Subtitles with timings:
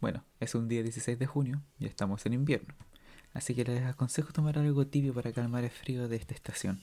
[0.00, 2.74] Bueno, es un día 16 de junio y estamos en invierno,
[3.32, 6.82] así que les aconsejo tomar algo tibio para calmar el frío de esta estación.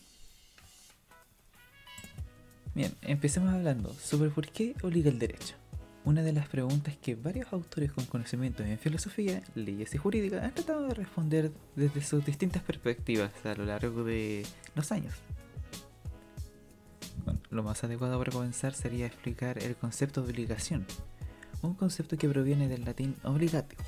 [2.74, 5.56] Bien, empecemos hablando sobre por qué obliga el derecho.
[6.06, 10.54] Una de las preguntas que varios autores con conocimientos en filosofía, leyes y jurídica han
[10.56, 14.44] tratado de responder desde sus distintas perspectivas a lo largo de
[14.76, 15.14] los años.
[17.24, 20.86] Bueno, lo más adecuado para comenzar sería explicar el concepto de obligación,
[21.64, 23.80] un concepto que proviene del latín obligatio,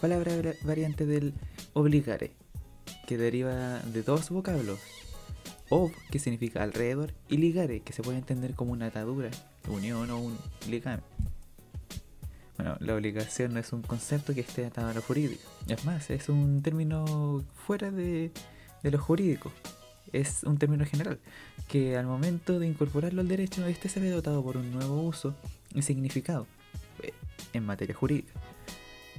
[0.00, 1.34] palabra variante del
[1.72, 2.32] obligare,
[3.06, 4.78] que deriva de dos vocablos,
[5.70, 9.30] ob, que significa alrededor, y ligare, que se puede entender como una atadura,
[9.68, 10.38] unión o un
[10.68, 11.02] ligame.
[12.56, 15.42] Bueno, la obligación no es un concepto que esté atado a lo jurídico.
[15.68, 18.30] Es más, es un término fuera de,
[18.82, 19.52] lo jurídico.
[20.12, 21.18] Es un término general,
[21.68, 25.34] que al momento de incorporarlo al derecho, este se ve dotado por un nuevo uso
[25.74, 26.46] y significado
[27.52, 28.32] en materia jurídica.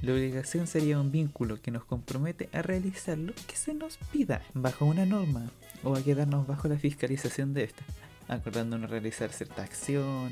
[0.02, 4.42] La obligación sería un vínculo que nos compromete a realizar lo que se nos pida
[4.54, 5.50] bajo una norma
[5.82, 7.82] o a quedarnos bajo la fiscalización de esta,
[8.28, 10.30] acordándonos realizar cierta acción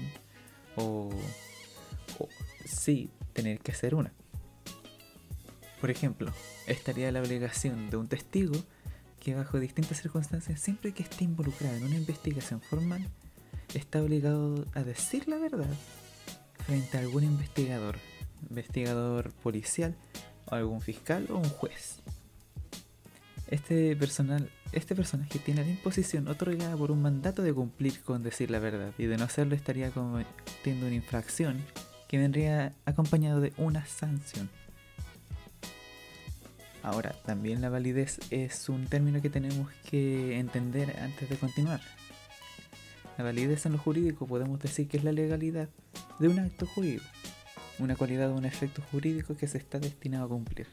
[0.77, 1.11] o,
[2.21, 2.29] o
[2.65, 4.13] sí tener que hacer una.
[5.81, 6.33] Por ejemplo,
[6.69, 8.55] estaría la obligación de un testigo
[9.19, 13.05] que bajo distintas circunstancias, siempre que esté involucrado en una investigación formal,
[13.75, 15.67] está obligado a decir la verdad
[16.67, 17.97] frente a algún investigador,
[18.51, 19.95] investigador policial,
[20.47, 22.01] o algún fiscal o un juez.
[23.49, 28.51] Este, personal, este personaje tiene la imposición otorgada por un mandato de cumplir con decir
[28.51, 31.65] la verdad y de no hacerlo estaría cometiendo una infracción
[32.09, 34.51] que vendría acompañado de una sanción.
[36.83, 41.81] Ahora, también la validez es un término que tenemos que entender antes de continuar.
[43.19, 45.69] La validez en lo jurídico podemos decir que es la legalidad
[46.19, 47.05] de un acto jurídico,
[47.79, 50.67] una cualidad o un efecto jurídico que se está destinado a cumplir.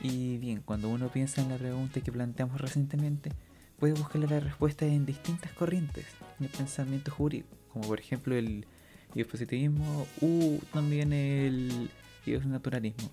[0.00, 3.30] Y bien, cuando uno piensa en la pregunta que planteamos recientemente,
[3.78, 6.04] puede buscarle la respuesta en distintas corrientes
[6.38, 8.66] de pensamiento jurídico, como por ejemplo el
[9.30, 11.90] positivismo u también el
[12.46, 13.10] naturalismo.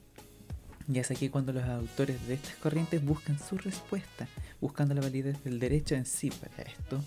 [0.87, 4.27] Ya sé que cuando los autores de estas corrientes buscan su respuesta,
[4.59, 7.01] buscando la validez del derecho en sí para esto.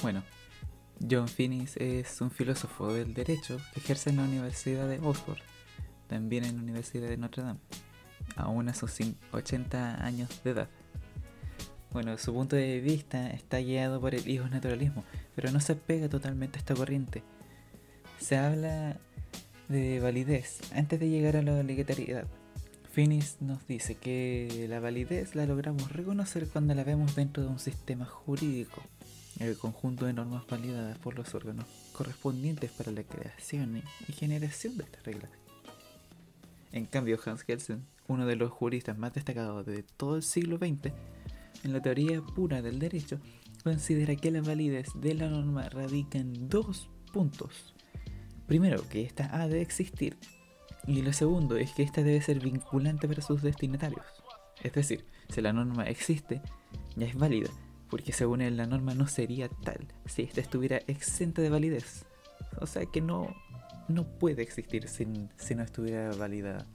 [0.00, 0.22] Bueno,
[1.08, 5.38] John Finnis es un filósofo del derecho que ejerce en la Universidad de Oxford,
[6.08, 7.60] también en la Universidad de Notre Dame,
[8.36, 8.98] aún a sus
[9.32, 10.68] 80 años de edad.
[11.90, 16.08] Bueno, su punto de vista está guiado por el hijo naturalismo, pero no se pega
[16.08, 17.22] totalmente a esta corriente.
[18.18, 18.98] Se habla
[19.68, 22.26] de validez antes de llegar a la obligatoriedad.
[22.92, 27.58] Finis nos dice que la validez la logramos reconocer cuando la vemos dentro de un
[27.58, 28.82] sistema jurídico
[29.40, 34.84] el conjunto de normas validadas por los órganos correspondientes para la creación y generación de
[34.84, 35.30] estas reglas.
[36.72, 40.92] En cambio, Hans Kelsen, uno de los juristas más destacados de todo el siglo XX,
[41.64, 43.18] en la teoría pura del derecho,
[43.64, 47.74] considera que la validez de la norma radica en dos puntos.
[48.46, 50.16] Primero, que ésta ha de existir,
[50.86, 54.04] y lo segundo es que ésta debe ser vinculante para sus destinatarios.
[54.62, 56.42] Es decir, si la norma existe,
[56.96, 57.50] ya es válida,
[57.90, 62.06] porque según él la norma no sería tal si ésta estuviera exenta de validez.
[62.60, 63.34] O sea que no,
[63.88, 66.66] no puede existir sin, si no estuviera validada.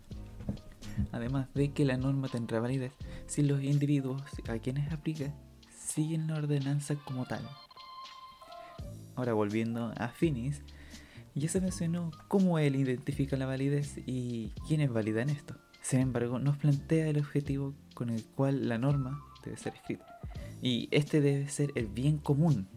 [1.12, 2.92] Además de que la norma tendrá validez
[3.28, 5.34] si los individuos a quienes aplica
[5.70, 7.42] siguen la ordenanza como tal.
[9.16, 10.62] Ahora volviendo a Finis,
[11.36, 15.56] ya se mencionó cómo él identifica la validez y quién es válida en esto.
[15.82, 20.20] Sin embargo, nos plantea el objetivo con el cual la norma debe ser escrita.
[20.66, 22.68] Y este debe ser el bien común.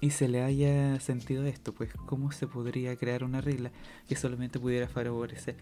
[0.00, 3.72] Y se le haya sentido esto, pues cómo se podría crear una regla
[4.06, 5.56] que solamente pudiera favorecer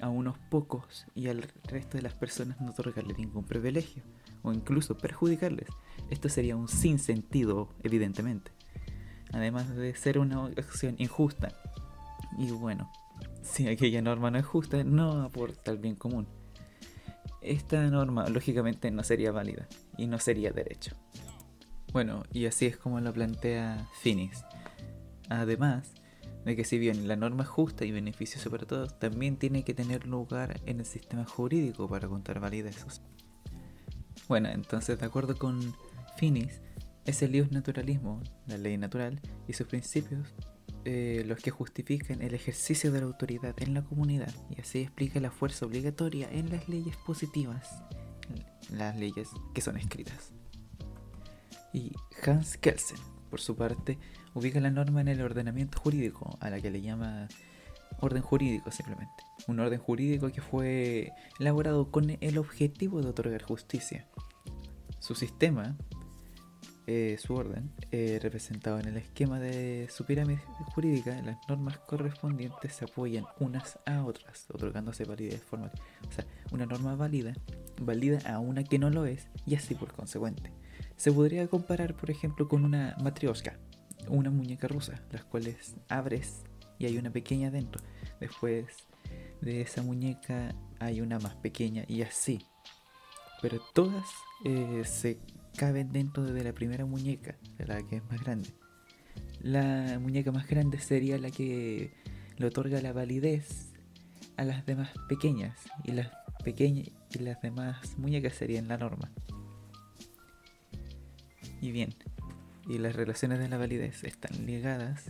[0.00, 4.04] a unos pocos y al resto de las personas no otorgarle ningún privilegio
[4.42, 5.70] o incluso perjudicarles.
[6.08, 8.52] Esto sería un sinsentido, evidentemente.
[9.32, 11.48] Además de ser una acción injusta.
[12.38, 12.92] Y bueno,
[13.42, 16.28] si aquella norma no es justa, no aporta al bien común
[17.50, 19.66] esta norma lógicamente no sería válida
[19.96, 20.92] y no sería derecho.
[21.92, 24.44] Bueno, y así es como lo plantea Finis.
[25.28, 25.92] Además
[26.44, 29.74] de que si bien la norma es justa y beneficiosa para todos, también tiene que
[29.74, 32.84] tener lugar en el sistema jurídico para contar validez.
[34.28, 35.74] Bueno, entonces de acuerdo con
[36.16, 36.60] Finis,
[37.04, 40.28] es el dios naturalismo, la ley natural y sus principios
[40.84, 45.20] eh, los que justifican el ejercicio de la autoridad en la comunidad y así explica
[45.20, 47.82] la fuerza obligatoria en las leyes positivas,
[48.70, 50.32] las leyes que son escritas.
[51.72, 51.92] Y
[52.24, 52.98] Hans Kelsen,
[53.30, 53.98] por su parte,
[54.34, 57.28] ubica la norma en el ordenamiento jurídico, a la que le llama
[58.00, 59.24] orden jurídico simplemente.
[59.46, 64.06] Un orden jurídico que fue elaborado con el objetivo de otorgar justicia.
[65.00, 65.76] Su sistema,
[66.90, 70.40] eh, su orden, eh, representado en el esquema de su pirámide
[70.74, 75.70] jurídica, las normas correspondientes se apoyan unas a otras, otorgándose validez formal.
[76.08, 77.34] O sea, una norma válida
[77.78, 80.50] valida a una que no lo es y así por consecuente.
[80.96, 83.58] Se podría comparar, por ejemplo, con una matrioshka,
[84.08, 86.44] una muñeca rusa, las cuales abres
[86.78, 87.82] y hay una pequeña dentro.
[88.18, 88.64] Después
[89.42, 92.46] de esa muñeca hay una más pequeña y así.
[93.42, 94.06] Pero todas
[94.46, 95.18] eh, se
[95.56, 98.48] caben dentro de la primera muñeca, la que es más grande.
[99.40, 101.92] La muñeca más grande sería la que
[102.36, 103.72] le otorga la validez
[104.36, 106.10] a las demás pequeñas y las
[106.44, 109.10] pequeñas y las demás muñecas serían la norma.
[111.60, 111.94] Y bien,
[112.68, 115.06] y las relaciones de la validez están ligadas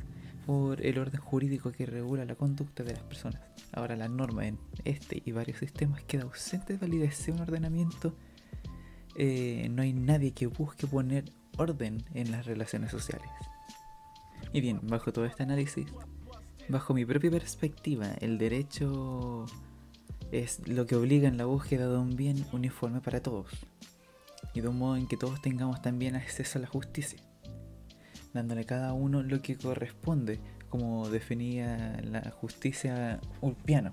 [0.46, 3.42] por el orden jurídico que regula la conducta de las personas.
[3.72, 8.14] Ahora la norma en este y varios sistemas queda ausente de validez sea un ordenamiento.
[9.18, 13.28] Eh, no hay nadie que busque poner orden en las relaciones sociales.
[14.54, 15.86] Y bien, bajo todo este análisis,
[16.68, 19.44] bajo mi propia perspectiva, el derecho
[20.32, 23.50] es lo que obliga en la búsqueda de un bien uniforme para todos
[24.54, 27.20] y de un modo en que todos tengamos también acceso a la justicia
[28.32, 33.90] dándole a cada uno lo que corresponde, como definía la justicia ulpiano.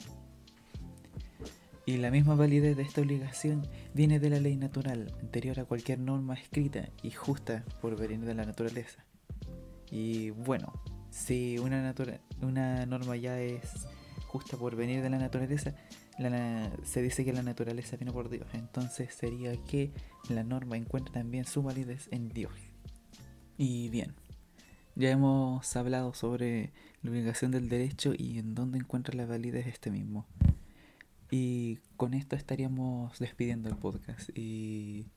[1.87, 5.99] Y la misma validez de esta obligación viene de la ley natural, anterior a cualquier
[5.99, 9.05] norma escrita y justa por venir de la naturaleza.
[9.91, 10.73] Y bueno,
[11.11, 11.93] si una,
[12.85, 13.87] norma ya es
[14.25, 15.75] justa por venir de la naturaleza,
[16.83, 18.47] se dice que la naturaleza viene por Dios.
[18.53, 19.91] Entonces sería que
[20.27, 22.53] la norma encuentra también su validez en Dios.
[23.57, 24.15] Y bien,
[24.95, 26.71] ya hemos hablado sobre
[27.03, 30.25] la obligación del derecho y en dónde encuentra la validez este mismo.
[31.31, 35.11] Y con esto estaríamos despidiendo el podcast y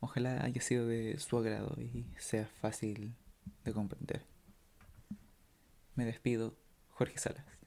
[0.00, 3.14] ojalá haya sido de su agrado y sea fácil
[3.64, 4.24] de comprender.
[5.94, 6.54] Me despido,
[6.90, 7.59] Jorge Salas.